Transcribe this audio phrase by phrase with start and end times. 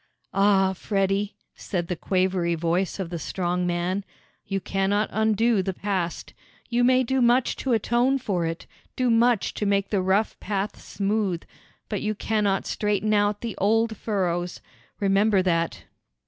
[0.33, 4.03] "Ah, Freddie," said the quavery voice of the strong man,
[4.47, 6.33] "you cannot undo the past.
[6.71, 10.81] You may do much to atone for it, do much to make the rough path
[10.81, 11.43] smooth,
[11.87, 14.59] but you cannot straighten out the old furrows;
[14.99, 15.83] remember that."